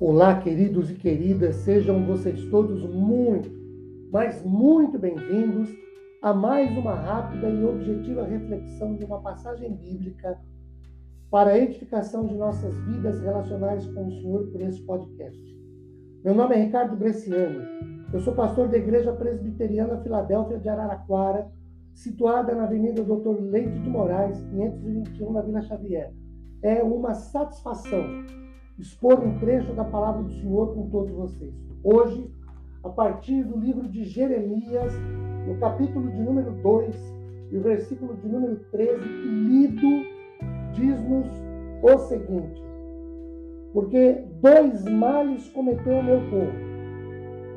Olá, 0.00 0.40
queridos 0.40 0.92
e 0.92 0.94
queridas, 0.94 1.56
sejam 1.56 2.06
vocês 2.06 2.44
todos 2.50 2.88
muito, 2.88 3.50
mas 4.12 4.40
muito 4.44 4.96
bem-vindos 4.96 5.68
a 6.22 6.32
mais 6.32 6.70
uma 6.78 6.94
rápida 6.94 7.50
e 7.50 7.64
objetiva 7.64 8.22
reflexão 8.22 8.94
de 8.94 9.04
uma 9.04 9.20
passagem 9.20 9.74
bíblica 9.74 10.38
para 11.28 11.50
a 11.50 11.58
edificação 11.58 12.24
de 12.28 12.36
nossas 12.36 12.76
vidas 12.84 13.20
relacionais 13.20 13.84
com 13.88 14.06
o 14.06 14.10
Senhor 14.12 14.46
por 14.52 14.60
esse 14.60 14.80
podcast. 14.82 15.58
Meu 16.24 16.32
nome 16.32 16.54
é 16.54 16.62
Ricardo 16.62 16.96
Bresciani, 16.96 17.66
eu 18.12 18.20
sou 18.20 18.36
pastor 18.36 18.68
da 18.68 18.78
Igreja 18.78 19.12
Presbiteriana 19.12 20.00
Filadélfia 20.00 20.60
de 20.60 20.68
Araraquara, 20.68 21.50
situada 21.92 22.54
na 22.54 22.66
Avenida 22.66 23.02
Doutor 23.02 23.40
Leite 23.40 23.80
de 23.80 23.90
Moraes, 23.90 24.40
521, 24.44 25.32
na 25.32 25.42
Vila 25.42 25.62
Xavier. 25.62 26.12
É 26.62 26.84
uma 26.84 27.14
satisfação 27.14 28.04
expor 28.78 29.18
um 29.18 29.38
trecho 29.38 29.72
da 29.72 29.84
palavra 29.84 30.22
do 30.22 30.30
Senhor 30.30 30.72
com 30.74 30.88
todos 30.88 31.10
vocês. 31.10 31.52
Hoje, 31.82 32.30
a 32.84 32.88
partir 32.88 33.42
do 33.42 33.58
livro 33.58 33.88
de 33.88 34.04
Jeremias, 34.04 34.92
no 35.46 35.56
capítulo 35.58 36.10
de 36.10 36.20
número 36.20 36.52
2 36.62 36.94
e 37.50 37.56
o 37.56 37.62
versículo 37.62 38.14
de 38.14 38.28
número 38.28 38.56
13, 38.70 38.98
que 39.00 39.28
lido 39.28 39.88
diz-nos 40.74 41.26
o 41.82 41.98
seguinte: 42.06 42.62
Porque 43.72 44.24
dois 44.40 44.84
males 44.84 45.48
cometeu 45.50 45.98
o 45.98 46.04
meu 46.04 46.20
povo. 46.30 46.68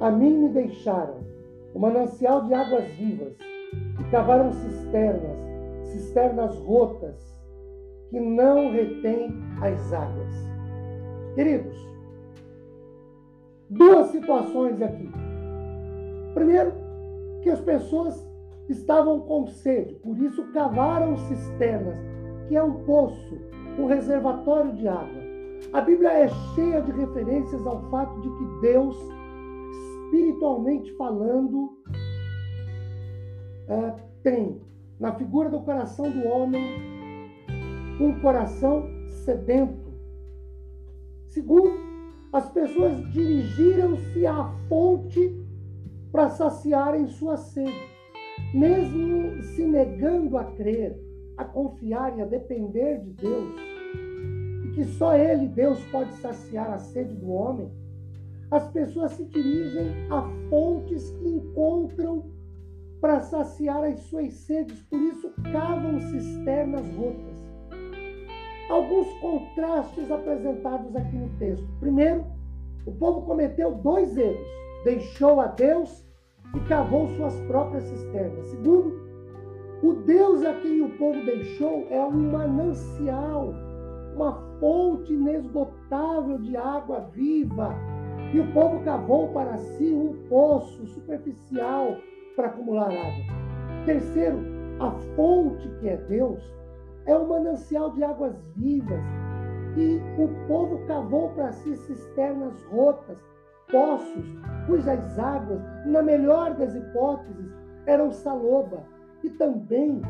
A 0.00 0.10
mim 0.10 0.38
me 0.38 0.48
deixaram 0.48 1.20
o 1.74 1.78
manancial 1.78 2.46
de 2.46 2.54
águas 2.54 2.86
vivas 2.94 3.36
e 4.00 4.10
cavaram 4.10 4.50
cisternas, 4.52 5.36
cisternas 5.82 6.56
rotas, 6.60 7.36
que 8.08 8.18
não 8.18 8.72
retêm 8.72 9.34
as 9.60 9.92
águas. 9.92 10.49
Queridos, 11.34 11.76
duas 13.68 14.08
situações 14.08 14.82
aqui. 14.82 15.08
Primeiro, 16.34 16.72
que 17.42 17.50
as 17.50 17.60
pessoas 17.60 18.26
estavam 18.68 19.20
com 19.20 19.46
sede, 19.46 19.94
por 19.96 20.18
isso 20.18 20.44
cavaram 20.52 21.16
cisternas, 21.16 21.98
que 22.48 22.56
é 22.56 22.62
um 22.62 22.84
poço, 22.84 23.38
um 23.78 23.86
reservatório 23.86 24.72
de 24.74 24.86
água. 24.86 25.20
A 25.72 25.80
Bíblia 25.80 26.10
é 26.10 26.28
cheia 26.54 26.80
de 26.80 26.90
referências 26.92 27.64
ao 27.66 27.80
fato 27.90 28.20
de 28.20 28.28
que 28.28 28.60
Deus, 28.62 28.96
espiritualmente 30.04 30.92
falando, 30.96 31.70
é, 33.68 33.94
tem 34.22 34.60
na 34.98 35.12
figura 35.14 35.48
do 35.48 35.60
coração 35.60 36.10
do 36.10 36.26
homem 36.26 36.62
um 38.00 38.20
coração 38.20 38.84
sedento 39.24 39.79
Segundo, 41.30 41.78
as 42.32 42.48
pessoas 42.50 43.08
dirigiram-se 43.12 44.26
à 44.26 44.44
fonte 44.68 45.32
para 46.10 46.28
saciarem 46.28 47.06
sua 47.06 47.36
sede, 47.36 47.88
mesmo 48.52 49.40
se 49.42 49.64
negando 49.64 50.36
a 50.36 50.44
crer, 50.44 50.98
a 51.36 51.44
confiar 51.44 52.18
e 52.18 52.22
a 52.22 52.26
depender 52.26 52.98
de 52.98 53.10
Deus, 53.10 53.54
e 54.64 54.72
que 54.74 54.84
só 54.84 55.16
Ele, 55.16 55.46
Deus, 55.46 55.80
pode 55.92 56.12
saciar 56.14 56.72
a 56.72 56.78
sede 56.78 57.14
do 57.14 57.30
homem. 57.30 57.70
As 58.50 58.68
pessoas 58.72 59.12
se 59.12 59.24
dirigem 59.26 60.10
a 60.10 60.22
fontes 60.50 61.10
que 61.10 61.28
encontram 61.28 62.24
para 63.00 63.20
saciar 63.20 63.84
as 63.84 64.00
suas 64.00 64.32
sedes, 64.34 64.82
por 64.82 65.00
isso 65.00 65.32
cavam 65.52 66.00
cisternas 66.00 66.84
rotas 66.96 67.29
alguns 68.70 69.12
contrastes 69.14 70.10
apresentados 70.10 70.94
aqui 70.94 71.16
no 71.16 71.28
texto. 71.38 71.66
Primeiro, 71.80 72.24
o 72.86 72.92
povo 72.92 73.22
cometeu 73.22 73.72
dois 73.72 74.16
erros: 74.16 74.46
deixou 74.84 75.40
a 75.40 75.46
Deus 75.48 76.06
e 76.54 76.60
cavou 76.60 77.08
suas 77.08 77.38
próprias 77.40 77.84
cisternas. 77.84 78.46
Segundo, 78.46 79.10
o 79.82 79.92
Deus 80.06 80.44
a 80.44 80.54
quem 80.54 80.82
o 80.82 80.90
povo 80.96 81.24
deixou 81.24 81.86
é 81.90 82.00
um 82.04 82.30
manancial, 82.30 83.52
uma 84.14 84.32
fonte 84.60 85.12
inesgotável 85.12 86.38
de 86.38 86.56
água 86.56 87.00
viva. 87.12 87.74
E 88.32 88.38
o 88.38 88.52
povo 88.52 88.84
cavou 88.84 89.28
para 89.32 89.56
si 89.56 89.92
um 89.92 90.28
poço 90.28 90.86
superficial 90.86 91.96
para 92.36 92.46
acumular 92.46 92.86
água. 92.86 93.24
Terceiro, 93.84 94.38
a 94.78 94.92
fonte 95.16 95.68
que 95.80 95.88
é 95.88 95.96
Deus 95.96 96.40
é 97.06 97.16
um 97.16 97.28
manancial 97.28 97.90
de 97.90 98.04
águas 98.04 98.36
vivas. 98.56 99.00
E 99.76 100.00
o 100.20 100.28
povo 100.48 100.78
cavou 100.86 101.30
para 101.30 101.52
si 101.52 101.76
cisternas 101.76 102.60
rotas, 102.64 103.18
poços, 103.70 104.24
cujas 104.66 105.18
águas, 105.18 105.60
na 105.86 106.02
melhor 106.02 106.54
das 106.54 106.74
hipóteses, 106.74 107.52
eram 107.86 108.10
saloba. 108.10 108.82
E 109.22 109.30
também 109.30 110.00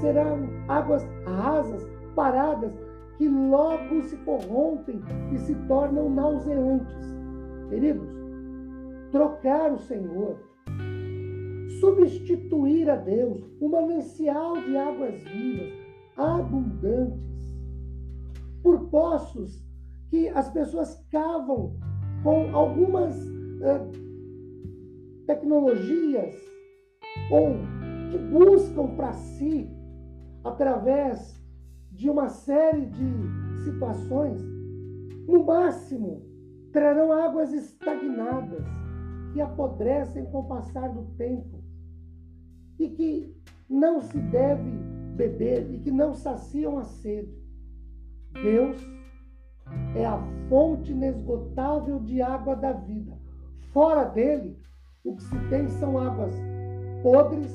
serão 0.00 0.48
águas 0.68 1.06
rasas, 1.24 1.88
paradas, 2.14 2.72
que 3.16 3.28
logo 3.28 4.02
se 4.02 4.16
corrompem 4.18 5.02
e 5.32 5.38
se 5.38 5.54
tornam 5.66 6.08
nauseantes. 6.08 7.18
Queridos, 7.68 8.08
trocar 9.10 9.72
o 9.72 9.78
Senhor, 9.78 10.36
substituir 11.80 12.88
a 12.88 12.96
Deus, 12.96 13.44
o 13.60 13.68
manancial 13.68 14.54
de 14.54 14.76
águas 14.76 15.22
vivas, 15.24 15.72
abundantes, 16.18 17.22
por 18.62 18.88
poços 18.90 19.64
que 20.10 20.28
as 20.28 20.50
pessoas 20.50 21.06
cavam 21.10 21.76
com 22.22 22.54
algumas 22.54 23.16
eh, 23.62 23.80
tecnologias 25.26 26.34
ou 27.30 27.52
que 28.10 28.18
buscam 28.18 28.88
para 28.96 29.12
si, 29.12 29.70
através 30.42 31.40
de 31.92 32.10
uma 32.10 32.28
série 32.28 32.86
de 32.86 33.64
situações, 33.64 34.40
no 35.28 35.44
máximo 35.44 36.22
trarão 36.72 37.12
águas 37.12 37.52
estagnadas 37.52 38.64
que 39.32 39.40
apodrecem 39.40 40.24
com 40.26 40.40
o 40.40 40.48
passar 40.48 40.88
do 40.88 41.04
tempo 41.16 41.62
e 42.78 42.88
que 42.88 43.36
não 43.68 44.00
se 44.00 44.18
deve 44.18 44.97
beber 45.18 45.68
e 45.74 45.78
que 45.80 45.90
não 45.90 46.14
saciam 46.14 46.78
a 46.78 46.84
sede. 46.84 47.36
Deus 48.32 48.78
é 49.96 50.06
a 50.06 50.18
fonte 50.48 50.92
inesgotável 50.92 51.98
de 51.98 52.22
água 52.22 52.54
da 52.54 52.72
vida. 52.72 53.18
Fora 53.72 54.04
dele, 54.04 54.56
o 55.04 55.16
que 55.16 55.22
se 55.24 55.38
tem 55.50 55.68
são 55.68 55.98
águas 55.98 56.34
podres, 57.02 57.52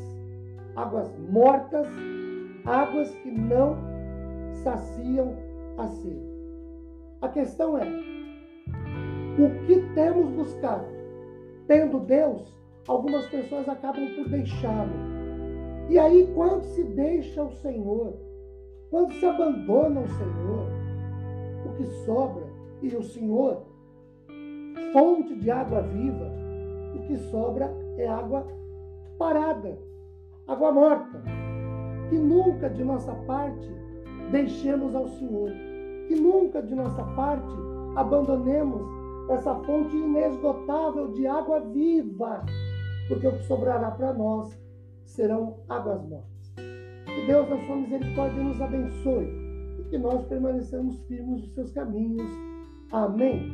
águas 0.75 1.09
mortas, 1.29 1.87
águas 2.65 3.09
que 3.15 3.31
não 3.31 3.77
saciam 4.63 5.33
a 5.77 5.87
sede. 5.87 6.33
A 7.21 7.29
questão 7.29 7.77
é: 7.77 7.87
o 9.39 9.65
que 9.65 9.81
temos 9.95 10.29
buscado? 10.31 10.85
Tendo 11.65 12.01
Deus, 12.01 12.53
algumas 12.87 13.25
pessoas 13.27 13.69
acabam 13.69 14.05
por 14.15 14.27
deixá-lo 14.27 15.22
e 15.89 15.99
aí, 15.99 16.31
quando 16.33 16.63
se 16.63 16.83
deixa 16.83 17.43
o 17.43 17.51
Senhor, 17.51 18.13
quando 18.89 19.13
se 19.13 19.25
abandona 19.25 20.01
o 20.01 20.07
Senhor, 20.07 20.67
o 21.65 21.69
que 21.75 21.85
sobra, 22.05 22.43
e 22.81 22.95
o 22.95 23.03
Senhor, 23.03 23.63
fonte 24.91 25.35
de 25.35 25.49
água 25.49 25.81
viva, 25.81 26.31
o 26.95 26.99
que 27.07 27.17
sobra 27.29 27.71
é 27.97 28.07
água 28.07 28.45
parada, 29.17 29.77
água 30.47 30.71
morta. 30.71 31.21
Que 32.09 32.17
nunca 32.17 32.69
de 32.69 32.83
nossa 32.83 33.13
parte 33.27 33.67
deixemos 34.31 34.95
ao 34.95 35.07
Senhor, 35.07 35.51
que 36.07 36.15
nunca 36.15 36.61
de 36.61 36.75
nossa 36.75 37.03
parte 37.15 37.55
abandonemos 37.95 38.81
essa 39.29 39.55
fonte 39.55 39.95
inesgotável 39.95 41.11
de 41.11 41.25
água 41.25 41.59
viva, 41.61 42.45
porque 43.07 43.27
o 43.27 43.31
que 43.31 43.43
sobrará 43.45 43.91
para 43.91 44.13
nós 44.13 44.62
serão 45.05 45.57
águas 45.69 46.01
mortas. 46.07 46.53
Que 46.55 47.27
Deus, 47.27 47.49
na 47.49 47.65
sua 47.65 47.75
misericórdia, 47.75 48.43
nos 48.43 48.61
abençoe 48.61 49.27
e 49.79 49.83
que 49.89 49.97
nós 49.97 50.25
permaneçamos 50.27 50.99
firmes 51.07 51.41
nos 51.41 51.53
seus 51.53 51.71
caminhos. 51.71 52.31
Amém. 52.91 53.51